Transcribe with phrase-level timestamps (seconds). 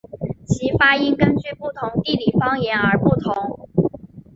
[0.47, 3.69] 其发音根据不同地理方言而不同。